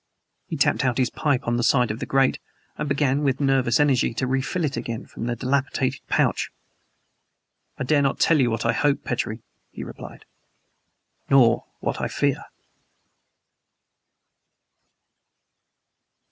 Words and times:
He 0.47 0.57
tapped 0.57 0.83
out 0.83 0.97
his 0.97 1.11
pipe 1.11 1.41
on 1.47 1.57
the 1.57 1.63
side 1.63 1.91
of 1.91 1.99
the 1.99 2.07
grate 2.07 2.39
and 2.75 2.89
began 2.89 3.21
with 3.21 3.39
nervous 3.39 3.79
energy 3.79 4.15
to 4.15 4.25
refill 4.25 4.65
it 4.65 4.75
again 4.75 5.05
from 5.05 5.27
the 5.27 5.35
dilapidated 5.35 6.01
pouch. 6.07 6.49
"I 7.77 7.83
dare 7.83 8.01
not 8.01 8.19
tell 8.19 8.39
you 8.41 8.49
what 8.49 8.65
I 8.65 8.71
hope, 8.71 9.03
Petrie," 9.03 9.43
he 9.69 9.83
replied 9.83 10.25
"nor 11.29 11.67
what 11.81 12.01
I 12.01 12.07
fear." 12.07 12.45